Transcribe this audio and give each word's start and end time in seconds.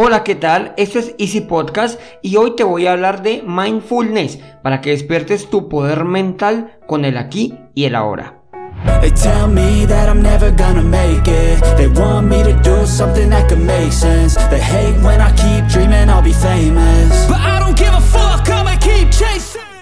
Hola, 0.00 0.22
¿qué 0.22 0.36
tal? 0.36 0.74
Esto 0.76 1.00
es 1.00 1.16
Easy 1.18 1.40
Podcast 1.40 2.00
y 2.22 2.36
hoy 2.36 2.54
te 2.54 2.62
voy 2.62 2.86
a 2.86 2.92
hablar 2.92 3.20
de 3.20 3.42
mindfulness 3.42 4.38
para 4.62 4.80
que 4.80 4.90
despiertes 4.90 5.50
tu 5.50 5.68
poder 5.68 6.04
mental 6.04 6.78
con 6.86 7.04
el 7.04 7.16
aquí 7.16 7.58
y 7.74 7.82
el 7.82 7.96
ahora. 7.96 8.40
They 9.02 9.10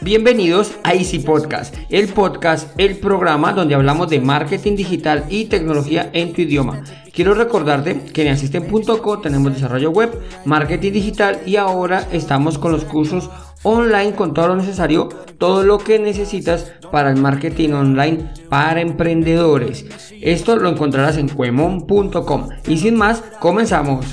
Bienvenidos 0.06 0.70
a 0.84 0.94
Easy 0.94 1.18
Podcast, 1.18 1.74
el 1.90 2.06
podcast, 2.06 2.68
el 2.78 2.96
programa 2.96 3.52
donde 3.52 3.74
hablamos 3.74 4.08
de 4.08 4.20
marketing 4.20 4.76
digital 4.76 5.24
y 5.28 5.46
tecnología 5.46 6.10
en 6.12 6.32
tu 6.32 6.42
idioma. 6.42 6.84
Quiero 7.12 7.34
recordarte 7.34 8.04
que 8.12 8.22
en 8.22 8.28
asisten.co 8.28 9.18
tenemos 9.18 9.52
desarrollo 9.52 9.90
web, 9.90 10.16
marketing 10.44 10.92
digital 10.92 11.40
y 11.44 11.56
ahora 11.56 12.06
estamos 12.12 12.56
con 12.56 12.70
los 12.70 12.84
cursos 12.84 13.30
online 13.64 14.14
con 14.14 14.32
todo 14.32 14.46
lo 14.46 14.54
necesario, 14.54 15.08
todo 15.38 15.64
lo 15.64 15.78
que 15.78 15.98
necesitas 15.98 16.70
para 16.92 17.10
el 17.10 17.16
marketing 17.16 17.70
online 17.70 18.30
para 18.48 18.80
emprendedores. 18.82 19.86
Esto 20.20 20.54
lo 20.54 20.68
encontrarás 20.68 21.16
en 21.16 21.28
cuemon.com. 21.28 22.48
Y 22.68 22.78
sin 22.78 22.94
más, 22.94 23.24
comenzamos. 23.40 24.06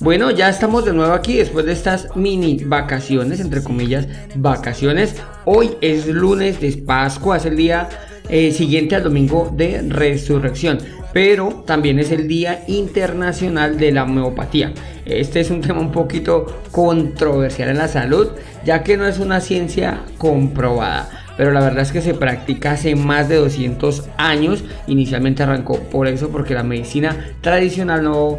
Bueno, 0.00 0.30
ya 0.30 0.48
estamos 0.48 0.84
de 0.84 0.92
nuevo 0.92 1.12
aquí 1.12 1.36
después 1.36 1.64
de 1.64 1.72
estas 1.72 2.14
mini 2.16 2.64
vacaciones, 2.64 3.40
entre 3.40 3.62
comillas, 3.62 4.06
vacaciones. 4.34 5.14
Hoy 5.44 5.76
es 5.80 6.06
lunes 6.06 6.60
de 6.60 6.72
Pascua, 6.76 7.36
es 7.36 7.44
el 7.44 7.56
día 7.56 7.88
eh, 8.28 8.50
siguiente 8.52 8.96
al 8.96 9.04
domingo 9.04 9.52
de 9.56 9.82
resurrección, 9.88 10.78
pero 11.12 11.64
también 11.66 11.98
es 11.98 12.10
el 12.10 12.26
Día 12.26 12.64
Internacional 12.66 13.78
de 13.78 13.92
la 13.92 14.02
Homeopatía. 14.02 14.72
Este 15.04 15.40
es 15.40 15.50
un 15.50 15.60
tema 15.60 15.80
un 15.80 15.92
poquito 15.92 16.62
controversial 16.72 17.68
en 17.68 17.78
la 17.78 17.88
salud, 17.88 18.28
ya 18.64 18.82
que 18.82 18.96
no 18.96 19.06
es 19.06 19.18
una 19.18 19.40
ciencia 19.40 20.02
comprobada 20.18 21.25
pero 21.36 21.52
la 21.52 21.60
verdad 21.60 21.82
es 21.82 21.92
que 21.92 22.00
se 22.00 22.14
practica 22.14 22.72
hace 22.72 22.96
más 22.96 23.28
de 23.28 23.36
200 23.36 24.04
años. 24.16 24.64
Inicialmente 24.86 25.42
arrancó 25.42 25.80
por 25.80 26.06
eso, 26.06 26.30
porque 26.30 26.54
la 26.54 26.62
medicina 26.62 27.16
tradicional 27.40 28.02
no, 28.02 28.38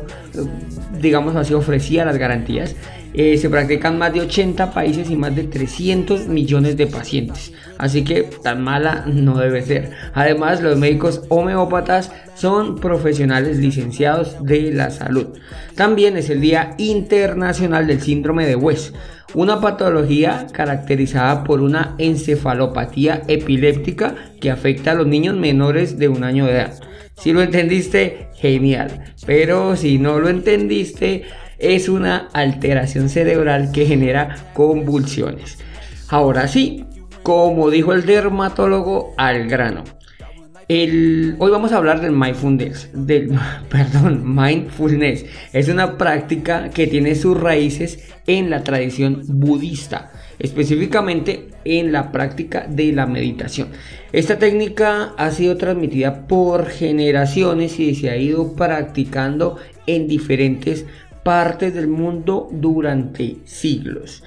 digamos 0.99 1.35
así, 1.35 1.53
ofrecía 1.53 2.05
las 2.05 2.17
garantías. 2.17 2.75
Eh, 3.13 3.37
se 3.37 3.49
practican 3.49 3.97
más 3.97 4.13
de 4.13 4.21
80 4.21 4.71
países 4.73 5.09
y 5.09 5.15
más 5.15 5.35
de 5.35 5.43
300 5.43 6.27
millones 6.27 6.77
de 6.77 6.87
pacientes. 6.87 7.51
Así 7.77 8.03
que 8.03 8.23
tan 8.43 8.63
mala 8.63 9.05
no 9.07 9.37
debe 9.37 9.61
ser. 9.61 9.91
Además, 10.13 10.61
los 10.61 10.77
médicos 10.77 11.23
homeópatas 11.29 12.11
son 12.35 12.75
profesionales 12.79 13.57
licenciados 13.57 14.43
de 14.43 14.71
la 14.71 14.91
salud. 14.91 15.27
También 15.75 16.17
es 16.17 16.29
el 16.29 16.41
Día 16.41 16.75
Internacional 16.77 17.87
del 17.87 18.01
Síndrome 18.01 18.45
de 18.45 18.55
West 18.55 18.95
una 19.33 19.59
patología 19.59 20.47
caracterizada 20.51 21.43
por 21.43 21.61
una 21.61 21.95
encefalopatía 21.97 23.23
epiléptica 23.27 24.15
que 24.39 24.51
afecta 24.51 24.91
a 24.91 24.95
los 24.95 25.07
niños 25.07 25.35
menores 25.35 25.97
de 25.97 26.07
un 26.07 26.23
año 26.23 26.45
de 26.45 26.53
edad. 26.53 26.79
Si 27.17 27.33
lo 27.33 27.41
entendiste, 27.41 28.29
genial. 28.35 29.03
Pero 29.25 29.75
si 29.75 29.97
no 29.97 30.19
lo 30.19 30.29
entendiste, 30.29 31.23
es 31.57 31.89
una 31.89 32.29
alteración 32.33 33.09
cerebral 33.09 33.71
que 33.71 33.85
genera 33.85 34.35
convulsiones. 34.53 35.57
Ahora 36.09 36.47
sí, 36.47 36.85
como 37.23 37.69
dijo 37.69 37.93
el 37.93 38.05
dermatólogo, 38.05 39.13
al 39.17 39.47
grano 39.47 39.83
hoy 40.69 41.51
vamos 41.51 41.71
a 41.71 41.77
hablar 41.77 42.01
del 42.01 42.11
mindfulness, 42.11 42.89
perdón, 43.69 44.35
mindfulness. 44.35 45.25
Es 45.53 45.69
una 45.69 45.97
práctica 45.97 46.69
que 46.69 46.87
tiene 46.87 47.15
sus 47.15 47.39
raíces 47.39 48.11
en 48.27 48.49
la 48.49 48.63
tradición 48.63 49.21
budista, 49.27 50.11
específicamente 50.39 51.47
en 51.63 51.93
la 51.93 52.11
práctica 52.11 52.67
de 52.67 52.91
la 52.91 53.05
meditación. 53.05 53.69
Esta 54.11 54.39
técnica 54.39 55.13
ha 55.17 55.31
sido 55.31 55.55
transmitida 55.55 56.27
por 56.27 56.67
generaciones 56.67 57.79
y 57.79 57.95
se 57.95 58.09
ha 58.09 58.17
ido 58.17 58.53
practicando 58.53 59.57
en 59.85 60.09
diferentes 60.09 60.85
partes 61.23 61.73
del 61.73 61.87
mundo 61.87 62.49
durante 62.51 63.37
siglos. 63.45 64.23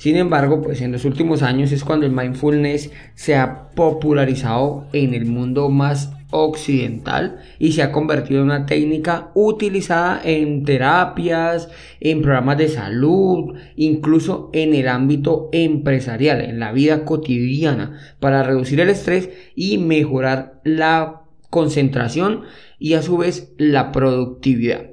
Sin 0.00 0.16
embargo, 0.16 0.62
pues 0.62 0.80
en 0.80 0.92
los 0.92 1.04
últimos 1.04 1.42
años 1.42 1.72
es 1.72 1.84
cuando 1.84 2.06
el 2.06 2.12
mindfulness 2.12 2.90
se 3.14 3.36
ha 3.36 3.68
popularizado 3.74 4.86
en 4.94 5.12
el 5.12 5.26
mundo 5.26 5.68
más 5.68 6.10
occidental 6.30 7.42
y 7.58 7.72
se 7.72 7.82
ha 7.82 7.92
convertido 7.92 8.40
en 8.40 8.46
una 8.46 8.64
técnica 8.64 9.30
utilizada 9.34 10.18
en 10.24 10.64
terapias, 10.64 11.68
en 12.00 12.22
programas 12.22 12.56
de 12.56 12.68
salud, 12.68 13.58
incluso 13.76 14.48
en 14.54 14.72
el 14.72 14.88
ámbito 14.88 15.50
empresarial, 15.52 16.40
en 16.40 16.60
la 16.60 16.72
vida 16.72 17.04
cotidiana, 17.04 17.98
para 18.20 18.42
reducir 18.42 18.80
el 18.80 18.88
estrés 18.88 19.28
y 19.54 19.76
mejorar 19.76 20.62
la 20.64 21.24
concentración 21.50 22.44
y 22.78 22.94
a 22.94 23.02
su 23.02 23.18
vez 23.18 23.52
la 23.58 23.92
productividad. 23.92 24.86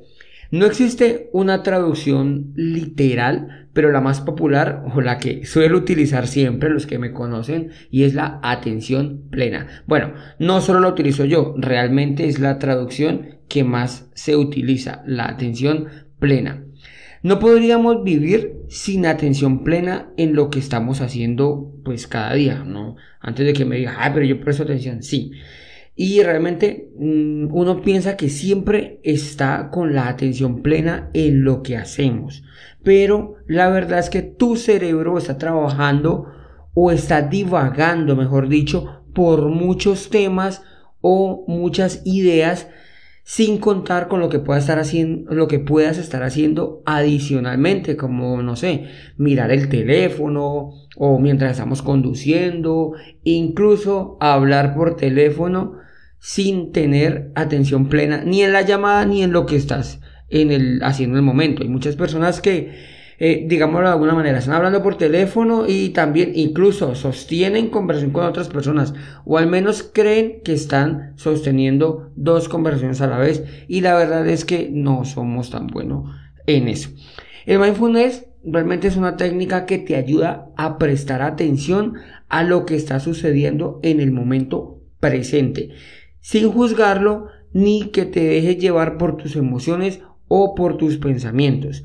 No 0.50 0.66
existe 0.66 1.30
una 1.34 1.62
traducción 1.62 2.54
literal, 2.56 3.67
pero 3.78 3.92
la 3.92 4.02
más 4.02 4.22
popular 4.22 4.84
o 4.96 5.02
la 5.02 5.20
que 5.20 5.46
suelo 5.46 5.78
utilizar 5.78 6.26
siempre 6.26 6.72
los 6.72 6.88
que 6.88 6.98
me 6.98 7.14
conocen 7.14 7.70
y 7.92 8.06
es 8.06 8.16
la 8.16 8.40
atención 8.42 9.26
plena. 9.30 9.84
Bueno, 9.86 10.16
no 10.40 10.62
solo 10.62 10.80
la 10.80 10.88
utilizo 10.88 11.26
yo, 11.26 11.54
realmente 11.60 12.26
es 12.26 12.40
la 12.40 12.58
traducción 12.58 13.38
que 13.48 13.64
más 13.64 14.10
se 14.16 14.36
utiliza, 14.36 15.04
la 15.06 15.26
atención 15.26 15.90
plena. 16.18 16.64
No 17.22 17.38
podríamos 17.38 18.04
vivir 18.04 18.64
sin 18.68 19.06
atención 19.06 19.64
plena 19.64 20.10
en 20.18 20.34
lo 20.34 20.50
que 20.50 20.58
estamos 20.58 21.00
haciendo 21.00 21.72
pues 21.86 22.08
cada 22.08 22.34
día, 22.34 22.64
¿no? 22.64 22.96
Antes 23.20 23.46
de 23.46 23.54
que 23.54 23.66
me 23.66 23.76
diga, 23.76 23.98
ah, 24.00 24.10
pero 24.12 24.26
yo 24.26 24.42
presto 24.42 24.64
atención, 24.64 25.04
sí. 25.04 25.34
Y 26.00 26.22
realmente 26.22 26.92
mm, 26.96 27.48
uno 27.52 27.82
piensa 27.82 28.16
que 28.18 28.30
siempre 28.30 29.00
está 29.04 29.72
con 29.72 29.96
la 29.96 30.08
atención 30.08 30.62
plena 30.62 31.10
en 31.14 31.44
lo 31.44 31.64
que 31.64 31.76
hacemos. 31.76 32.44
Pero 32.84 33.38
la 33.48 33.68
verdad 33.70 33.98
es 33.98 34.12
que 34.12 34.22
tu 34.22 34.58
cerebro 34.58 35.18
está 35.18 35.40
trabajando 35.40 36.28
o 36.76 36.92
está 36.92 37.24
divagando, 37.24 38.16
mejor 38.16 38.48
dicho, 38.48 39.02
por 39.16 39.50
muchos 39.50 40.12
temas 40.12 40.62
o 41.02 41.44
muchas 41.48 42.04
ideas 42.06 42.68
sin 43.24 43.58
contar 43.58 44.08
con 44.08 44.20
lo 44.20 44.30
que 44.30 44.38
puedas 44.38 44.64
estar 44.64 44.78
haciendo, 44.78 45.34
lo 45.34 45.48
que 45.48 45.58
puedas 45.58 45.98
estar 45.98 46.22
haciendo 46.22 46.84
adicionalmente, 46.86 47.98
como 47.98 48.44
no 48.44 48.56
sé, 48.56 48.86
mirar 49.18 49.50
el 49.52 49.68
teléfono 49.68 50.74
o 50.96 51.20
mientras 51.20 51.54
estamos 51.54 51.82
conduciendo, 51.82 52.94
incluso 53.24 54.18
hablar 54.22 54.76
por 54.76 54.96
teléfono 54.96 55.87
sin 56.20 56.72
tener 56.72 57.32
atención 57.36 57.88
plena 57.88 58.24
ni 58.24 58.42
en 58.42 58.54
la 58.54 58.62
llamada 58.62 59.06
ni 59.06 59.24
en 59.24 59.32
lo 59.32 59.46
que 59.46 59.56
estás 59.56 60.00
en 60.30 60.52
el, 60.52 60.84
haciendo 60.84 61.16
en 61.16 61.24
el 61.24 61.26
momento. 61.26 61.64
Hay 61.64 61.70
muchas 61.70 61.96
personas 61.96 62.42
que, 62.42 62.74
eh, 63.20 63.46
digámoslo 63.48 63.88
de 63.88 63.94
alguna 63.94 64.14
manera, 64.14 64.40
están 64.40 64.56
hablando 64.56 64.84
por 64.84 64.98
teléfono 64.98 65.66
y 65.68 65.90
también 65.90 66.32
incluso 66.36 66.96
sostienen 66.96 67.70
conversación 67.70 68.12
con 68.12 68.26
otras 68.26 68.50
personas 68.50 68.94
o 69.26 69.38
al 69.38 69.48
menos 69.48 69.84
creen 69.84 70.42
que 70.44 70.54
están 70.54 71.14
sosteniendo 71.16 72.12
dos 72.16 72.50
conversaciones 72.50 73.02
a 73.02 73.08
la 73.08 73.18
vez 73.18 73.44
y 73.68 73.82
la 73.82 73.96
verdad 73.96 74.28
es 74.28 74.46
que 74.46 74.70
no 74.72 75.06
somos 75.06 75.50
tan 75.50 75.68
buenos 75.68 76.12
en 76.46 76.68
eso. 76.68 76.90
El 77.46 77.60
mindfulness 77.60 78.26
realmente 78.44 78.88
es 78.88 78.98
una 78.98 79.18
técnica 79.18 79.66
que 79.66 79.78
te 79.78 79.96
ayuda 79.96 80.50
a 80.58 80.78
prestar 80.78 81.22
atención 81.22 81.96
a 82.30 82.44
lo 82.44 82.66
que 82.66 82.76
está 82.76 83.00
sucediendo 83.00 83.80
en 83.84 84.00
el 84.00 84.12
momento 84.12 84.82
presente 85.00 85.72
sin 86.20 86.52
juzgarlo 86.52 87.28
ni 87.54 87.90
que 87.92 88.06
te 88.06 88.24
dejes 88.24 88.58
llevar 88.58 88.98
por 88.98 89.18
tus 89.18 89.36
emociones 89.36 90.02
o 90.28 90.56
por 90.56 90.78
tus 90.78 90.98
pensamientos. 90.98 91.84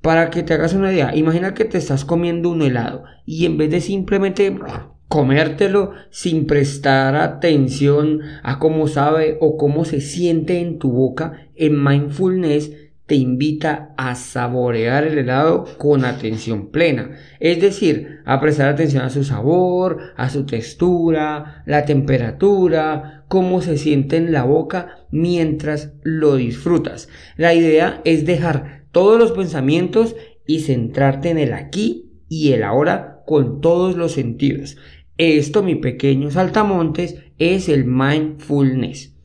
Para 0.00 0.30
que 0.30 0.42
te 0.42 0.54
hagas 0.54 0.72
una 0.72 0.92
idea, 0.92 1.14
imagina 1.14 1.52
que 1.54 1.64
te 1.64 1.78
estás 1.78 2.04
comiendo 2.04 2.48
un 2.48 2.62
helado 2.62 3.04
y 3.26 3.44
en 3.44 3.58
vez 3.58 3.70
de 3.70 3.80
simplemente 3.80 4.56
comértelo 5.08 5.92
sin 6.10 6.46
prestar 6.46 7.16
atención 7.16 8.20
a 8.42 8.58
cómo 8.58 8.88
sabe 8.88 9.36
o 9.40 9.56
cómo 9.56 9.84
se 9.84 10.00
siente 10.00 10.60
en 10.60 10.78
tu 10.78 10.92
boca, 10.92 11.48
en 11.54 11.82
mindfulness 11.84 12.70
te 13.10 13.16
invita 13.16 13.92
a 13.96 14.14
saborear 14.14 15.04
el 15.04 15.18
helado 15.18 15.64
con 15.78 16.04
atención 16.04 16.68
plena, 16.68 17.16
es 17.40 17.60
decir, 17.60 18.20
a 18.24 18.40
prestar 18.40 18.68
atención 18.68 19.02
a 19.02 19.10
su 19.10 19.24
sabor, 19.24 20.12
a 20.16 20.30
su 20.30 20.46
textura, 20.46 21.64
la 21.66 21.84
temperatura, 21.84 23.24
cómo 23.26 23.62
se 23.62 23.78
siente 23.78 24.16
en 24.16 24.30
la 24.30 24.44
boca 24.44 25.00
mientras 25.10 25.92
lo 26.04 26.36
disfrutas. 26.36 27.08
La 27.36 27.52
idea 27.52 28.00
es 28.04 28.26
dejar 28.26 28.84
todos 28.92 29.18
los 29.18 29.32
pensamientos 29.32 30.14
y 30.46 30.60
centrarte 30.60 31.30
en 31.30 31.38
el 31.38 31.52
aquí 31.52 32.12
y 32.28 32.52
el 32.52 32.62
ahora 32.62 33.24
con 33.26 33.60
todos 33.60 33.96
los 33.96 34.12
sentidos. 34.12 34.76
Esto, 35.18 35.64
mi 35.64 35.74
pequeño 35.74 36.30
saltamontes, 36.30 37.16
es 37.40 37.68
el 37.68 37.86
mindfulness. 37.86 39.16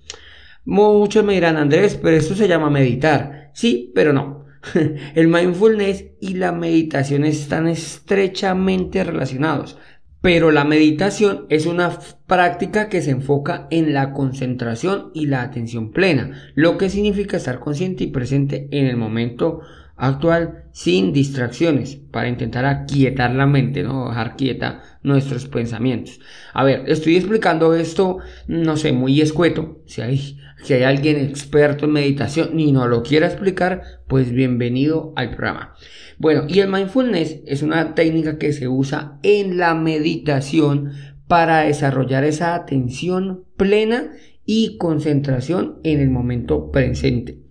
Muchos 0.64 1.24
me 1.24 1.36
dirán, 1.36 1.58
Andrés, 1.58 2.00
pero 2.02 2.18
esto 2.18 2.34
se 2.34 2.48
llama 2.48 2.72
meditar. 2.72 3.45
Sí, 3.56 3.94
pero 3.96 4.12
no. 4.12 4.46
El 5.16 5.30
mindfulness 5.30 6.08
y 6.20 6.34
la 6.34 6.52
meditación 6.52 7.24
están 7.24 7.68
estrechamente 7.68 9.04
relacionados. 9.04 9.78
Pero 10.20 10.52
la 10.52 10.66
meditación 10.66 11.46
es 11.50 11.66
una 11.66 11.98
práctica 12.28 12.90
que 12.90 13.02
se 13.02 13.12
enfoca 13.12 13.68
en 13.72 13.94
la 13.94 14.12
concentración 14.12 15.12
y 15.14 15.28
la 15.28 15.42
atención 15.42 15.92
plena, 15.92 16.52
lo 16.56 16.78
que 16.78 16.90
significa 16.90 17.38
estar 17.38 17.60
consciente 17.60 18.04
y 18.04 18.08
presente 18.08 18.68
en 18.72 18.88
el 18.88 18.98
momento 18.98 19.62
actual 19.98 20.66
sin 20.72 21.14
distracciones 21.14 21.96
para 21.96 22.28
intentar 22.28 22.66
aquietar 22.66 23.34
la 23.34 23.46
mente, 23.46 23.84
no 23.84 24.10
dejar 24.10 24.36
quieta 24.36 24.84
nuestros 25.04 25.48
pensamientos. 25.48 26.20
A 26.54 26.64
ver, 26.64 26.84
estoy 26.88 27.16
explicando 27.16 27.74
esto, 27.74 28.18
no 28.48 28.78
sé, 28.78 28.92
muy 28.92 29.22
escueto. 29.22 29.82
Si 29.86 30.02
hay, 30.02 30.38
si 30.64 30.74
hay 30.74 30.84
alguien 30.84 31.18
experto 31.18 31.86
en 31.86 31.92
meditación 31.92 32.60
y 32.60 32.72
no 32.72 32.88
lo 32.88 33.04
quiera 33.04 33.28
explicar, 33.28 33.84
pues 34.08 34.32
bienvenido 34.32 35.14
al 35.16 35.32
programa. 35.32 35.76
Bueno, 36.18 36.44
y 36.48 36.60
el 36.60 36.70
mindfulness 36.70 37.42
es 37.46 37.62
una 37.62 37.96
técnica 37.96 38.38
que 38.38 38.54
se 38.54 38.68
usa 38.68 39.20
en 39.24 39.58
la 39.58 39.76
meditación 39.76 40.92
para 41.28 41.62
desarrollar 41.62 42.24
esa 42.24 42.56
atención 42.56 43.46
plena 43.58 44.12
y 44.46 44.78
concentración 44.78 45.80
en 45.84 46.00
el 46.00 46.10
momento 46.10 46.72
presente. 46.72 47.45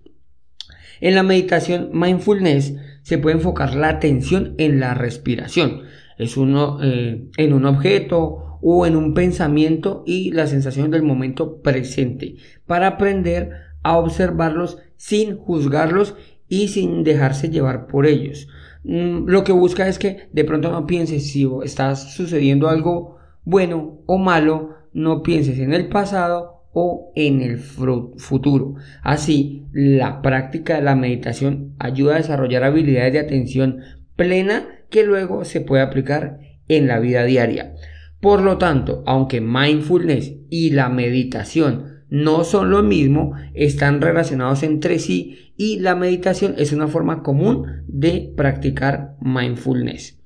En 1.04 1.14
la 1.14 1.22
meditación 1.22 1.90
mindfulness 1.92 2.76
se 3.02 3.18
puede 3.18 3.36
enfocar 3.36 3.74
la 3.74 3.90
atención 3.90 4.54
en 4.56 4.80
la 4.80 4.94
respiración. 4.94 5.82
Es 6.16 6.38
uno 6.38 6.78
eh, 6.82 7.28
en 7.36 7.52
un 7.52 7.66
objeto 7.66 8.58
o 8.62 8.86
en 8.86 8.96
un 8.96 9.12
pensamiento 9.12 10.02
y 10.06 10.30
la 10.30 10.46
sensación 10.46 10.90
del 10.90 11.02
momento 11.02 11.60
presente 11.60 12.36
para 12.64 12.86
aprender 12.86 13.50
a 13.82 13.98
observarlos 13.98 14.78
sin 14.96 15.36
juzgarlos 15.36 16.14
y 16.48 16.68
sin 16.68 17.04
dejarse 17.04 17.50
llevar 17.50 17.86
por 17.86 18.06
ellos. 18.06 18.48
Mm, 18.82 19.26
lo 19.26 19.44
que 19.44 19.52
busca 19.52 19.86
es 19.88 19.98
que 19.98 20.30
de 20.32 20.44
pronto 20.44 20.72
no 20.72 20.86
pienses 20.86 21.30
si 21.30 21.46
está 21.64 21.96
sucediendo 21.96 22.70
algo 22.70 23.18
bueno 23.44 24.00
o 24.06 24.16
malo, 24.16 24.70
no 24.94 25.22
pienses 25.22 25.58
en 25.58 25.74
el 25.74 25.90
pasado 25.90 26.53
o 26.74 27.12
en 27.14 27.40
el 27.40 27.58
futuro. 27.58 28.74
Así, 29.02 29.64
la 29.72 30.20
práctica 30.20 30.76
de 30.76 30.82
la 30.82 30.96
meditación 30.96 31.74
ayuda 31.78 32.14
a 32.14 32.18
desarrollar 32.18 32.64
habilidades 32.64 33.14
de 33.14 33.20
atención 33.20 33.80
plena 34.16 34.66
que 34.90 35.04
luego 35.04 35.44
se 35.44 35.60
puede 35.60 35.82
aplicar 35.82 36.40
en 36.68 36.86
la 36.86 36.98
vida 36.98 37.24
diaria. 37.24 37.74
Por 38.20 38.42
lo 38.42 38.58
tanto, 38.58 39.02
aunque 39.06 39.40
mindfulness 39.40 40.34
y 40.50 40.70
la 40.70 40.88
meditación 40.88 42.02
no 42.08 42.44
son 42.44 42.70
lo 42.70 42.82
mismo, 42.82 43.34
están 43.54 44.00
relacionados 44.00 44.62
entre 44.62 44.98
sí 44.98 45.52
y 45.56 45.78
la 45.80 45.94
meditación 45.94 46.54
es 46.58 46.72
una 46.72 46.88
forma 46.88 47.22
común 47.22 47.84
de 47.86 48.32
practicar 48.36 49.16
mindfulness. 49.20 50.18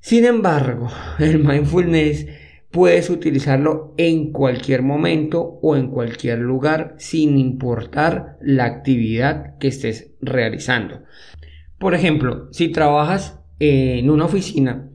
Sin 0.00 0.24
embargo, 0.24 0.90
el 1.18 1.38
mindfulness 1.38 2.26
puedes 2.74 3.08
utilizarlo 3.08 3.94
en 3.98 4.32
cualquier 4.32 4.82
momento 4.82 5.60
o 5.62 5.76
en 5.76 5.90
cualquier 5.92 6.40
lugar 6.40 6.96
sin 6.98 7.38
importar 7.38 8.36
la 8.42 8.64
actividad 8.64 9.56
que 9.58 9.68
estés 9.68 10.10
realizando. 10.20 11.04
Por 11.78 11.94
ejemplo, 11.94 12.48
si 12.50 12.70
trabajas 12.70 13.38
en 13.60 14.10
una 14.10 14.24
oficina, 14.24 14.90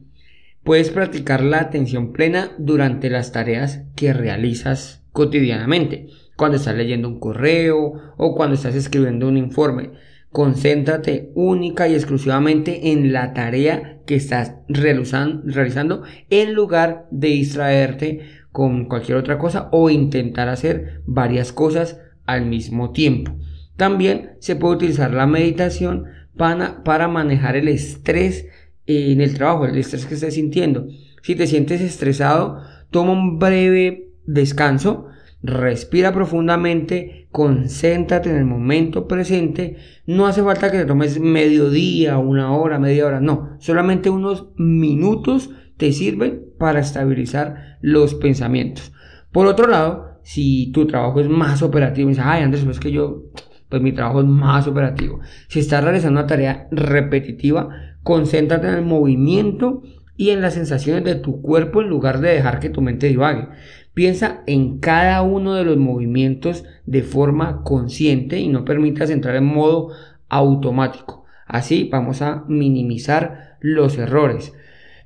puedes 0.66 0.90
practicar 0.90 1.42
la 1.42 1.62
atención 1.62 2.12
plena 2.12 2.52
durante 2.58 3.10
las 3.10 3.32
tareas 3.32 3.86
que 3.96 4.12
realizas 4.12 5.06
cotidianamente, 5.14 6.08
cuando 6.36 6.58
estás 6.58 6.76
leyendo 6.76 7.08
un 7.08 7.22
correo 7.22 7.94
o 8.18 8.36
cuando 8.36 8.56
estás 8.56 8.76
escribiendo 8.76 9.26
un 9.26 9.38
informe. 9.38 9.92
Concéntrate 10.32 11.32
única 11.34 11.88
y 11.88 11.96
exclusivamente 11.96 12.92
en 12.92 13.12
la 13.12 13.34
tarea 13.34 14.00
que 14.06 14.16
estás 14.16 14.56
realizando 14.68 16.04
en 16.30 16.54
lugar 16.54 17.08
de 17.10 17.30
distraerte 17.30 18.22
con 18.52 18.86
cualquier 18.86 19.18
otra 19.18 19.38
cosa 19.38 19.70
o 19.72 19.90
intentar 19.90 20.48
hacer 20.50 21.02
varias 21.06 21.52
cosas 21.52 22.00
al 22.26 22.46
mismo 22.46 22.92
tiempo. 22.92 23.36
También 23.76 24.32
se 24.40 24.56
puede 24.56 24.76
utilizar 24.76 25.14
la 25.14 25.26
meditación 25.26 26.06
para, 26.38 26.84
para 26.84 27.08
manejar 27.08 27.56
el 27.56 27.68
estrés 27.68 28.48
en 28.86 29.22
el 29.22 29.34
trabajo, 29.34 29.66
el 29.66 29.78
estrés 29.78 30.06
que 30.06 30.16
estés 30.16 30.36
sintiendo. 30.36 30.88
Si 31.22 31.36
te 31.36 31.48
sientes 31.48 31.82
estresado, 31.82 32.62
toma 32.92 33.14
un 33.14 33.40
breve 33.40 34.10
descanso, 34.26 35.08
respira 35.42 36.14
profundamente, 36.14 37.28
concéntrate 37.32 38.30
en 38.30 38.38
el 38.38 38.46
momento 38.46 39.08
presente. 39.08 39.78
No 40.06 40.28
hace 40.28 40.44
falta 40.44 40.72
que 40.72 40.80
te 40.80 40.86
tomes 40.86 41.20
mediodía, 41.20 42.18
una 42.18 42.54
hora, 42.56 42.80
media 42.80 43.06
hora, 43.06 43.20
no, 43.20 43.58
solamente 43.60 44.10
unos 44.10 44.50
minutos 44.58 45.52
te 45.78 45.92
sirven 45.94 46.44
para 46.58 46.80
estabilizar 46.80 47.78
los 47.82 48.16
pensamientos. 48.16 48.92
Por 49.32 49.48
otro 49.48 49.68
lado, 49.68 50.20
si 50.24 50.72
tu 50.72 50.86
trabajo 50.88 51.22
es 51.22 51.30
más 51.30 51.62
operativo, 51.62 52.10
dices, 52.10 52.24
ay 52.28 52.44
Andrés, 52.44 52.66
pues 52.66 52.80
que 52.80 52.92
yo, 52.92 53.24
pues 53.70 53.82
mi 53.82 53.94
trabajo 53.94 54.20
es 54.20 54.28
más 54.28 54.68
operativo. 54.68 55.20
Si 55.48 55.60
estás 55.60 55.84
realizando 55.84 56.20
una 56.20 56.28
tarea 56.28 56.68
repetitiva, 56.72 57.70
concéntrate 58.04 58.68
en 58.68 58.74
el 58.74 58.86
movimiento 58.86 59.84
y 60.20 60.32
en 60.32 60.42
las 60.42 60.56
sensaciones 60.56 61.06
de 61.06 61.16
tu 61.16 61.42
cuerpo 61.42 61.82
en 61.82 61.88
lugar 61.88 62.20
de 62.20 62.32
dejar 62.32 62.60
que 62.60 62.70
tu 62.70 62.82
mente 62.82 63.08
divague. 63.08 63.48
Piensa 63.94 64.44
en 64.48 64.80
cada 64.80 65.22
uno 65.22 65.56
de 65.56 65.66
los 65.66 65.78
movimientos 65.78 66.64
de 66.86 67.04
forma 67.04 67.64
consciente 67.64 68.40
y 68.40 68.48
no 68.48 68.66
permitas 68.66 69.10
entrar 69.10 69.36
en 69.36 69.46
modo 69.46 69.90
automático. 70.30 71.26
Así 71.46 71.90
vamos 71.92 72.22
a 72.22 72.46
minimizar 72.48 73.58
los 73.60 73.98
errores. 73.98 74.54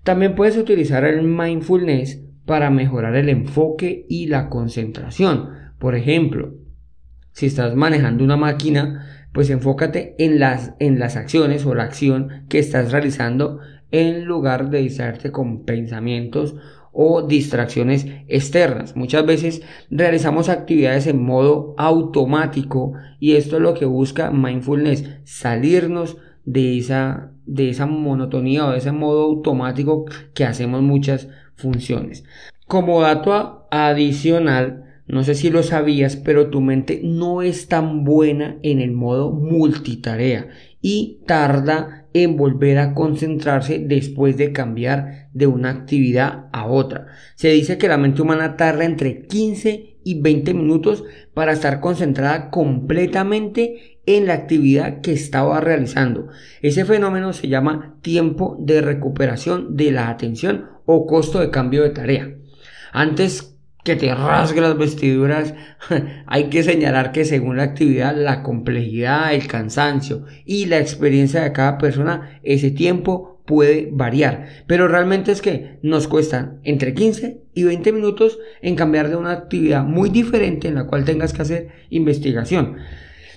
También 0.04 0.36
puedes 0.36 0.58
utilizar 0.58 1.06
el 1.06 1.24
mindfulness 1.24 2.22
para 2.46 2.70
mejorar 2.70 3.16
el 3.16 3.30
enfoque 3.30 4.06
y 4.10 4.28
la 4.28 4.50
concentración. 4.50 5.50
Por 5.80 5.96
ejemplo, 5.96 6.56
si 7.32 7.46
estás 7.46 7.76
manejando 7.76 8.24
una 8.24 8.38
máquina, 8.38 9.08
pues 9.32 9.50
enfócate 9.50 10.16
en 10.20 10.40
las, 10.40 10.74
en 10.80 11.00
las 11.00 11.16
acciones 11.16 11.66
o 11.66 11.74
la 11.74 11.84
acción 11.84 12.46
que 12.50 12.60
estás 12.60 12.92
realizando 12.92 13.60
en 13.92 14.26
lugar 14.26 14.70
de 14.70 14.80
distraerte 14.80 15.32
con 15.32 15.66
pensamientos 15.66 16.56
o 16.94 17.24
distracciones 17.24 18.06
externas. 18.28 18.96
Muchas 18.96 19.26
veces 19.26 19.64
realizamos 19.90 20.48
actividades 20.48 21.08
en 21.08 21.22
modo 21.22 21.74
automático 21.78 22.94
y 23.20 23.34
esto 23.34 23.58
es 23.58 23.62
lo 23.62 23.74
que 23.74 23.86
busca 23.86 24.32
mindfulness, 24.32 25.10
salirnos 25.26 26.18
de 26.46 26.78
esa, 26.78 27.32
de 27.46 27.70
esa 27.70 27.88
monotonía 27.88 28.66
o 28.66 28.72
de 28.72 28.78
ese 28.78 28.92
modo 28.92 29.24
automático 29.24 30.06
que 30.34 30.46
hacemos 30.46 30.82
muchas 30.82 31.28
funciones. 31.56 32.24
Como 32.68 33.02
dato 33.02 33.68
adicional, 33.72 34.84
no 35.08 35.24
sé 35.24 35.36
si 35.36 35.50
lo 35.50 35.64
sabías, 35.64 36.16
pero 36.16 36.50
tu 36.50 36.62
mente 36.62 37.02
no 37.04 37.42
es 37.42 37.68
tan 37.68 38.04
buena 38.04 38.58
en 38.62 38.80
el 38.80 38.92
modo 38.92 39.32
multitarea 39.32 40.48
y 40.82 41.20
tarda 41.26 42.03
en 42.14 42.38
volver 42.38 42.78
a 42.78 42.94
concentrarse 42.94 43.80
después 43.80 44.38
de 44.38 44.52
cambiar 44.52 45.30
de 45.34 45.48
una 45.48 45.70
actividad 45.70 46.46
a 46.52 46.68
otra. 46.68 47.08
Se 47.36 47.50
dice 47.50 47.78
que 47.78 47.88
la 47.88 47.98
mente 47.98 48.22
humana 48.22 48.56
tarda 48.56 48.86
entre 48.86 49.24
15 49.28 49.98
y 50.04 50.22
20 50.22 50.54
minutos 50.54 51.04
para 51.34 51.54
estar 51.54 51.80
concentrada 51.80 52.50
completamente 52.50 54.00
en 54.06 54.28
la 54.28 54.34
actividad 54.34 55.02
que 55.02 55.14
estaba 55.14 55.60
realizando. 55.62 56.28
Ese 56.62 56.86
fenómeno 56.86 57.34
se 57.34 57.48
llama 57.48 57.98
tiempo 58.02 58.58
de 58.60 58.82
recuperación 58.82 59.76
de 59.76 59.92
la 59.92 60.10
atención 60.10 60.66
o 60.86 61.08
costo 61.08 61.40
de 61.40 61.50
cambio 61.50 61.84
de 61.84 61.92
tarea. 61.92 62.36
Antes 62.92 63.53
que 63.84 63.96
te 63.96 64.14
rasgue 64.16 64.62
las 64.62 64.78
vestiduras, 64.78 65.54
hay 66.26 66.46
que 66.46 66.64
señalar 66.64 67.12
que 67.12 67.26
según 67.26 67.58
la 67.58 67.64
actividad, 67.64 68.16
la 68.16 68.42
complejidad, 68.42 69.34
el 69.34 69.48
cansancio 69.48 70.26
y 70.46 70.66
la 70.66 70.80
experiencia 70.80 71.42
de 71.42 71.52
cada 71.52 71.78
persona, 71.78 72.40
ese 72.44 72.72
tiempo 72.72 73.42
puede 73.46 73.90
variar. 73.92 74.48
Pero 74.68 74.88
realmente 74.88 75.32
es 75.32 75.42
que 75.42 75.80
nos 75.82 76.08
cuesta 76.08 76.56
entre 76.64 76.94
15 76.94 77.42
y 77.54 77.64
20 77.64 77.92
minutos 77.92 78.40
en 78.62 78.76
cambiar 78.76 79.10
de 79.10 79.18
una 79.18 79.32
actividad 79.32 79.84
muy 79.84 80.10
diferente 80.10 80.70
en 80.70 80.76
la 80.76 80.88
cual 80.88 81.04
tengas 81.04 81.34
que 81.34 81.42
hacer 81.42 81.68
investigación. 81.90 82.78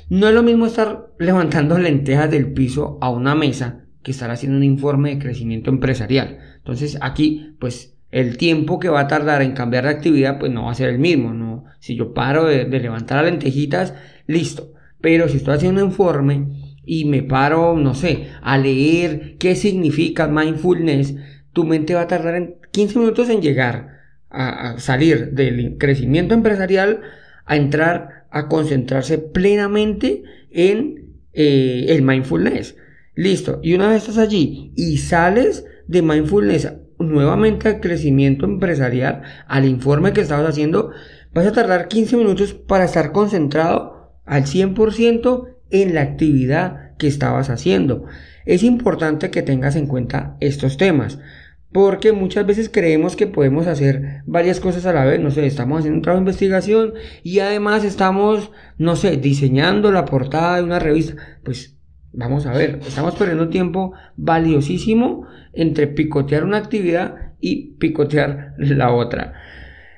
No 0.09 0.29
es 0.29 0.35
lo 0.35 0.43
mismo 0.43 0.67
estar 0.67 1.09
levantando 1.19 1.79
lentejas 1.79 2.31
del 2.31 2.53
piso 2.53 2.99
a 3.00 3.11
una 3.11 3.35
mesa 3.35 3.83
que 4.03 4.12
estar 4.12 4.31
haciendo 4.31 4.59
un 4.59 4.65
informe 4.65 5.11
de 5.11 5.19
crecimiento 5.19 5.71
empresarial. 5.71 6.38
Entonces 6.59 6.97
aquí, 7.00 7.57
pues 7.59 7.96
el 8.16 8.38
tiempo 8.38 8.80
que 8.80 8.88
va 8.88 9.00
a 9.00 9.08
tardar 9.08 9.42
en 9.42 9.52
cambiar 9.52 9.85
de 9.85 9.90
actividad 9.90 10.38
pues 10.38 10.50
no 10.50 10.64
va 10.64 10.73
a 10.73 10.75
ser 10.75 10.88
el 10.88 10.99
mismo, 10.99 11.35
¿no? 11.35 11.66
Si 11.80 11.96
yo 11.96 12.14
paro 12.14 12.46
de, 12.46 12.64
levantar 12.64 13.23
las 13.23 13.30
lentejitas, 13.30 13.92
listo. 14.26 14.73
Pero 15.02 15.28
si 15.28 15.37
estoy 15.37 15.54
haciendo 15.54 15.82
un 15.82 15.90
informe 15.90 16.46
y 16.87 17.04
me 17.04 17.23
paro, 17.23 17.76
no 17.76 17.94
sé, 17.94 18.28
a 18.40 18.56
leer 18.56 19.37
qué 19.38 19.54
significa 19.54 20.28
mindfulness, 20.28 21.14
tu 21.52 21.64
mente 21.64 21.92
va 21.92 22.00
a 22.02 22.08
tardar 22.08 22.37
en 22.37 22.54
15 22.70 22.99
minutos 23.00 23.28
en 23.28 23.42
llegar 23.42 23.99
a, 24.30 24.78
salir 24.78 25.32
del 25.32 25.76
crecimiento 25.76 26.32
empresarial 26.32 27.02
a 27.44 27.56
entrar 27.56 28.25
a 28.30 28.49
concentrarse 28.49 29.18
plenamente 29.18 30.23
en 30.50 31.18
eh, 31.35 31.85
el 31.90 32.00
mindfulness. 32.00 32.76
Listo. 33.14 33.61
Y 33.62 33.75
una 33.75 33.90
vez 33.90 34.08
estás 34.08 34.16
allí 34.16 34.73
y 34.75 34.96
sales 34.96 35.66
de 35.87 36.00
mindfulness 36.00 36.73
nuevamente 36.99 37.69
al 37.69 37.81
crecimiento 37.81 38.47
empresarial, 38.47 39.23
al 39.47 39.65
informe 39.65 40.12
que 40.12 40.21
estabas 40.21 40.49
haciendo, 40.49 40.91
vas 41.33 41.47
a 41.47 41.53
tardar 41.53 41.88
15 41.88 42.17
minutos 42.17 42.55
para 42.55 42.85
estar 42.85 43.12
concentrado 43.12 44.12
al 44.25 44.45
100% 44.45 45.49
en 45.71 45.95
la 45.95 46.03
actividad 46.03 46.97
que 46.99 47.07
estabas 47.07 47.50
haciendo. 47.50 48.05
Es 48.45 48.62
importante 48.62 49.31
que 49.31 49.43
tengas 49.43 49.76
en 49.76 49.87
cuenta 49.87 50.37
estos 50.41 50.76
temas. 50.76 51.19
Porque 51.73 52.12
muchas 52.12 52.47
veces 52.47 52.71
creemos 52.73 53.17
que 53.17 53.26
podemos 53.26 53.67
hacer 53.67 54.23
varias 54.25 54.61
cosas 54.61 54.87
a 54.87 54.93
la 54.95 55.05
vez. 55.05 55.21
No 55.21 55.31
sé, 55.31 55.45
estamos 55.45 55.81
haciendo 55.81 55.99
un 55.99 56.03
trabajo 56.03 56.21
de 56.21 56.31
investigación 56.31 56.95
y 57.23 57.41
además 57.41 57.85
estamos, 57.85 58.50
no 58.79 58.97
sé, 58.97 59.17
diseñando 59.19 59.93
la 59.93 60.07
portada 60.07 60.57
de 60.57 60.62
una 60.62 60.79
revista. 60.79 61.17
Pues 61.45 61.75
vamos 62.13 62.47
a 62.47 62.53
ver, 62.53 62.81
estamos 62.87 63.15
perdiendo 63.15 63.49
tiempo 63.49 63.93
valiosísimo 64.17 65.27
entre 65.53 65.87
picotear 65.87 66.45
una 66.45 66.59
actividad 66.59 67.33
y 67.41 67.75
picotear 67.75 68.55
la 68.59 68.93
otra. 68.93 69.35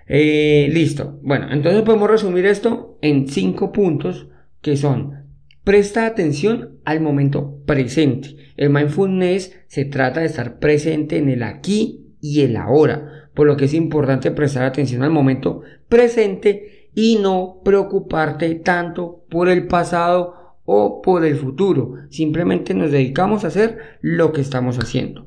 Eh, 0.07 0.69
listo. 0.73 1.19
Bueno, 1.23 1.49
entonces 1.51 1.83
podemos 1.83 2.11
resumir 2.11 2.47
esto 2.47 2.99
en 3.03 3.29
cinco 3.29 3.73
puntos 3.73 4.29
que 4.63 4.77
son 4.77 5.19
presta 5.65 6.07
atención 6.07 6.79
al 6.85 7.01
momento 7.01 7.63
presente. 7.67 8.37
El 8.57 8.71
mindfulness 8.71 9.61
se 9.67 9.85
trata 9.85 10.21
de 10.21 10.27
estar 10.27 10.59
presente 10.59 11.19
en 11.19 11.29
el 11.29 11.43
aquí 11.43 12.15
y 12.23 12.41
el 12.41 12.57
ahora, 12.57 13.31
por 13.35 13.47
lo 13.47 13.57
que 13.57 13.67
es 13.67 13.75
importante 13.75 14.31
prestar 14.31 14.65
atención 14.65 15.03
al 15.03 15.11
momento 15.11 15.61
presente 15.89 16.91
y 16.95 17.19
no 17.21 17.61
preocuparte 17.65 18.55
tanto 18.57 19.25
por 19.29 19.49
el 19.49 19.67
pasado 19.67 20.38
o 20.71 21.01
por 21.01 21.25
el 21.25 21.35
futuro. 21.37 21.95
Simplemente 22.11 22.75
nos 22.75 22.93
dedicamos 22.93 23.43
a 23.43 23.47
hacer 23.47 23.79
lo 24.03 24.33
que 24.33 24.43
estamos 24.43 24.79
haciendo. 24.79 25.27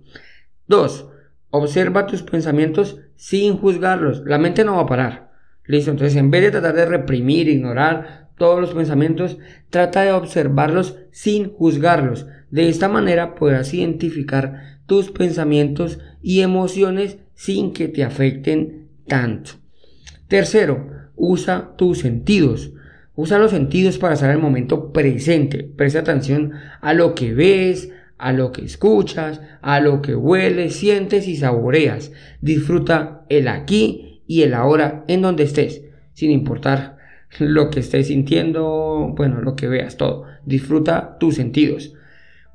2. 0.67 1.07
Observa 1.49 2.05
tus 2.05 2.21
pensamientos 2.21 2.99
sin 3.15 3.57
juzgarlos. 3.57 4.21
La 4.23 4.37
mente 4.37 4.63
no 4.63 4.75
va 4.75 4.83
a 4.83 4.85
parar. 4.85 5.31
Listo, 5.65 5.89
entonces 5.89 6.15
en 6.15 6.29
vez 6.29 6.43
de 6.43 6.51
tratar 6.51 6.75
de 6.75 6.85
reprimir, 6.85 7.49
ignorar 7.49 8.29
todos 8.37 8.61
los 8.61 8.75
pensamientos, 8.75 9.39
trata 9.71 10.03
de 10.03 10.11
observarlos 10.11 10.99
sin 11.09 11.51
juzgarlos. 11.51 12.27
De 12.51 12.69
esta 12.69 12.87
manera 12.87 13.33
podrás 13.33 13.73
identificar 13.73 14.79
tus 14.85 15.09
pensamientos 15.09 15.97
y 16.21 16.41
emociones 16.41 17.17
sin 17.33 17.73
que 17.73 17.87
te 17.87 18.03
afecten 18.03 18.89
tanto. 19.07 19.53
Tercero, 20.27 20.87
usa 21.15 21.71
tus 21.77 21.97
sentidos. 21.97 22.73
Usa 23.15 23.39
los 23.39 23.51
sentidos 23.51 23.97
para 23.97 24.13
estar 24.13 24.29
en 24.29 24.37
el 24.37 24.41
momento 24.41 24.93
presente. 24.93 25.63
Presta 25.63 25.99
atención 25.99 26.53
a 26.79 26.93
lo 26.93 27.13
que 27.13 27.33
ves, 27.33 27.91
a 28.17 28.31
lo 28.33 28.51
que 28.51 28.63
escuchas, 28.63 29.41
a 29.61 29.79
lo 29.79 30.01
que 30.01 30.15
hueles, 30.15 30.75
sientes 30.75 31.27
y 31.27 31.35
saboreas. 31.35 32.11
Disfruta 32.39 33.25
el 33.29 33.47
aquí 33.47 34.21
y 34.27 34.43
el 34.43 34.53
ahora 34.53 35.03
en 35.07 35.21
donde 35.21 35.43
estés, 35.43 35.81
sin 36.13 36.31
importar 36.31 36.97
lo 37.39 37.69
que 37.69 37.79
estés 37.79 38.07
sintiendo, 38.07 39.13
bueno, 39.15 39.41
lo 39.41 39.55
que 39.55 39.67
veas, 39.67 39.97
todo. 39.97 40.25
Disfruta 40.45 41.17
tus 41.19 41.35
sentidos. 41.35 41.93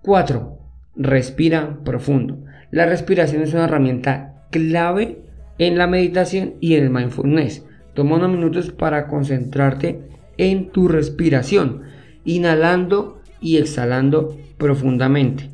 4. 0.03 0.59
Respira 0.97 1.81
profundo. 1.85 2.39
La 2.71 2.87
respiración 2.87 3.43
es 3.43 3.53
una 3.53 3.65
herramienta 3.65 4.45
clave 4.51 5.19
en 5.59 5.79
la 5.79 5.87
meditación 5.87 6.55
y 6.61 6.75
en 6.75 6.85
el 6.85 6.91
mindfulness. 6.91 7.65
Toma 7.95 8.17
unos 8.17 8.31
minutos 8.31 8.71
para 8.71 9.09
concentrarte 9.09 10.01
en 10.39 10.71
tu 10.71 10.89
respiración, 10.89 11.83
inhalando 12.25 13.23
y 13.41 13.59
exhalando 13.59 14.37
profundamente. 14.59 15.51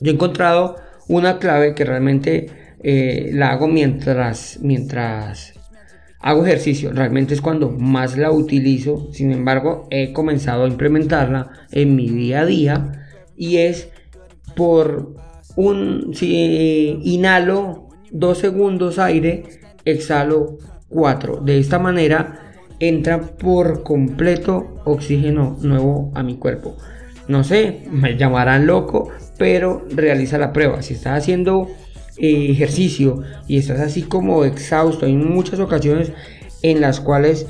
Yo 0.00 0.12
he 0.12 0.14
encontrado 0.14 0.76
una 1.08 1.38
clave 1.38 1.74
que 1.74 1.84
realmente 1.84 2.46
eh, 2.82 3.30
la 3.32 3.50
hago 3.50 3.66
mientras, 3.66 4.58
mientras 4.62 5.54
hago 6.20 6.44
ejercicio, 6.44 6.92
realmente 6.92 7.34
es 7.34 7.40
cuando 7.40 7.70
más 7.70 8.16
la 8.16 8.30
utilizo, 8.30 9.08
sin 9.12 9.32
embargo 9.32 9.86
he 9.90 10.12
comenzado 10.12 10.64
a 10.64 10.68
implementarla 10.68 11.50
en 11.70 11.96
mi 11.96 12.08
día 12.08 12.40
a 12.40 12.46
día 12.46 13.06
y 13.36 13.58
es 13.58 13.88
por 14.56 15.14
un, 15.56 16.12
si 16.14 16.98
inhalo 17.02 17.88
dos 18.10 18.38
segundos 18.38 18.98
aire, 18.98 19.44
exhalo 19.84 20.58
4. 20.88 21.40
De 21.44 21.58
esta 21.58 21.78
manera 21.78 22.47
entra 22.80 23.20
por 23.20 23.82
completo 23.82 24.80
oxígeno 24.84 25.56
nuevo 25.60 26.12
a 26.14 26.22
mi 26.22 26.36
cuerpo. 26.36 26.76
No 27.26 27.44
sé, 27.44 27.82
me 27.90 28.16
llamarán 28.16 28.66
loco, 28.66 29.10
pero 29.36 29.86
realiza 29.90 30.38
la 30.38 30.52
prueba. 30.52 30.82
Si 30.82 30.94
estás 30.94 31.18
haciendo 31.18 31.68
eh, 32.16 32.48
ejercicio 32.50 33.22
y 33.46 33.58
estás 33.58 33.80
así 33.80 34.02
como 34.02 34.44
exhausto, 34.44 35.06
hay 35.06 35.14
muchas 35.14 35.60
ocasiones 35.60 36.12
en 36.62 36.80
las 36.80 37.00
cuales 37.00 37.46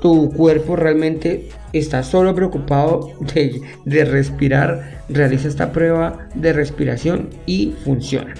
tu 0.00 0.30
cuerpo 0.32 0.76
realmente 0.76 1.48
está 1.72 2.02
solo 2.02 2.34
preocupado 2.34 3.12
de, 3.34 3.60
de, 3.84 4.04
respirar, 4.04 5.02
realiza 5.08 5.48
esta 5.48 5.72
prueba 5.72 6.28
de 6.34 6.52
respiración 6.52 7.28
y 7.46 7.74
funciona. 7.84 8.34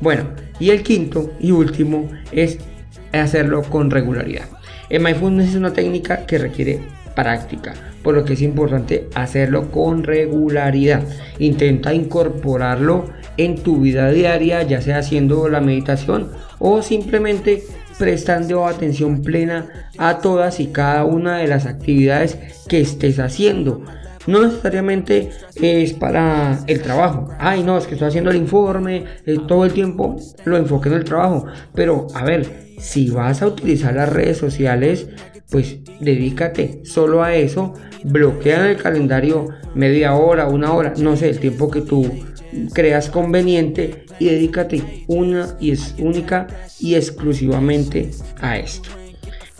Bueno, 0.00 0.24
y 0.58 0.70
el 0.70 0.82
quinto 0.82 1.32
y 1.40 1.52
último 1.52 2.10
es 2.32 2.58
hacerlo 3.12 3.62
con 3.62 3.90
regularidad. 3.90 4.48
El 4.90 5.02
mindfulness 5.02 5.50
es 5.50 5.56
una 5.56 5.72
técnica 5.72 6.26
que 6.26 6.38
requiere 6.38 6.80
práctica, 7.14 7.74
por 8.02 8.14
lo 8.14 8.24
que 8.24 8.34
es 8.34 8.42
importante 8.42 9.08
hacerlo 9.14 9.70
con 9.70 10.02
regularidad. 10.02 11.02
Intenta 11.38 11.94
incorporarlo 11.94 13.06
en 13.36 13.56
tu 13.56 13.80
vida 13.80 14.10
diaria, 14.10 14.62
ya 14.62 14.80
sea 14.80 14.98
haciendo 14.98 15.48
la 15.48 15.60
meditación 15.60 16.30
o 16.58 16.82
simplemente 16.82 17.62
prestando 17.98 18.66
atención 18.66 19.22
plena 19.22 19.68
a 19.98 20.18
todas 20.18 20.60
y 20.60 20.66
cada 20.66 21.04
una 21.04 21.38
de 21.38 21.46
las 21.46 21.66
actividades 21.66 22.38
que 22.68 22.80
estés 22.80 23.18
haciendo. 23.18 23.82
No 24.26 24.42
necesariamente 24.42 25.30
es 25.56 25.92
para 25.92 26.58
el 26.66 26.82
trabajo. 26.82 27.28
Ay, 27.38 27.62
no, 27.62 27.76
es 27.78 27.86
que 27.86 27.94
estoy 27.94 28.08
haciendo 28.08 28.30
el 28.30 28.36
informe, 28.36 29.04
eh, 29.26 29.38
todo 29.46 29.64
el 29.64 29.72
tiempo 29.72 30.16
lo 30.44 30.56
enfoqué 30.56 30.88
en 30.88 30.94
el 30.96 31.04
trabajo. 31.04 31.46
Pero, 31.74 32.06
a 32.14 32.24
ver, 32.24 32.74
si 32.78 33.10
vas 33.10 33.42
a 33.42 33.46
utilizar 33.46 33.94
las 33.94 34.08
redes 34.08 34.38
sociales, 34.38 35.08
pues 35.50 35.78
dedícate 36.00 36.80
solo 36.84 37.22
a 37.22 37.34
eso. 37.34 37.74
Bloquea 38.04 38.60
en 38.60 38.66
el 38.66 38.76
calendario 38.76 39.48
media 39.74 40.14
hora, 40.14 40.48
una 40.48 40.72
hora, 40.72 40.94
no 40.98 41.16
sé, 41.16 41.30
el 41.30 41.38
tiempo 41.38 41.70
que 41.70 41.82
tú 41.82 42.10
creas 42.72 43.08
conveniente 43.08 44.06
y 44.18 44.26
dedícate 44.26 45.04
una 45.08 45.56
y 45.60 45.72
es 45.72 45.94
única 45.98 46.46
y 46.78 46.94
exclusivamente 46.94 48.10
a 48.40 48.58
esto. 48.58 48.88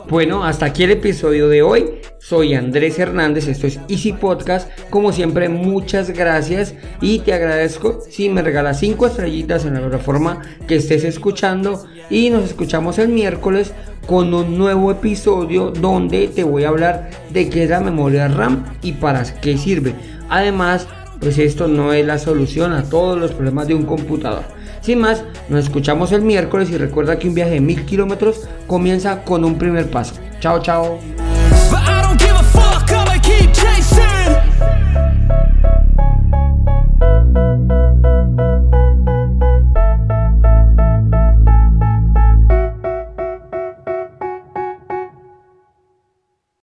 Bueno, 0.09 0.45
hasta 0.45 0.67
aquí 0.67 0.85
el 0.85 0.93
episodio 0.93 1.49
de 1.49 1.63
hoy. 1.63 1.85
Soy 2.27 2.55
Andrés 2.55 2.99
Hernández, 2.99 3.49
esto 3.49 3.67
es 3.67 3.79
Easy 3.87 4.15
Podcast. 4.15 4.71
Como 4.89 5.13
siempre, 5.13 5.51
muchas 5.51 6.09
gracias 6.09 6.75
y 7.03 7.19
te 7.19 7.35
agradezco 7.35 8.01
si 8.09 8.31
me 8.31 8.41
regalas 8.41 8.81
5 8.81 9.09
estrellitas 9.09 9.67
en 9.67 9.75
la 9.75 9.81
plataforma 9.81 10.41
que 10.67 10.77
estés 10.77 11.05
escuchando. 11.05 11.85
Y 12.09 12.31
nos 12.31 12.45
escuchamos 12.45 12.99
el 12.99 13.09
miércoles 13.09 13.73
con 14.07 14.33
un 14.33 14.57
nuevo 14.57 14.91
episodio 14.91 15.71
donde 15.71 16.29
te 16.29 16.45
voy 16.45 16.65
a 16.65 16.69
hablar 16.69 17.11
de 17.29 17.51
qué 17.51 17.65
es 17.65 17.69
la 17.69 17.81
memoria 17.81 18.27
RAM 18.29 18.65
y 18.81 18.93
para 18.93 19.23
qué 19.43 19.59
sirve. 19.59 19.95
Además, 20.31 20.89
pues 21.21 21.37
esto 21.37 21.69
no 21.69 21.93
es 21.93 22.07
la 22.07 22.19
solución 22.19 22.73
a 22.73 22.85
todos 22.85 23.19
los 23.19 23.33
problemas 23.33 23.69
de 23.69 23.75
un 23.75 23.85
computador. 23.85 24.45
Sin 24.81 24.99
más, 24.99 25.25
nos 25.51 25.65
escuchamos 25.65 26.11
el 26.13 26.23
miércoles 26.23 26.71
y 26.71 26.79
recuerda 26.79 27.19
que 27.19 27.29
un 27.29 27.35
viaje 27.35 27.53
de 27.53 27.61
mil 27.61 27.85
kilómetros 27.85 28.49
comienza 28.67 29.25
con 29.25 29.45
un 29.45 29.59
primer 29.59 29.91
paso. 29.91 30.15
Chao, 30.41 30.63
chao. 30.63 31.24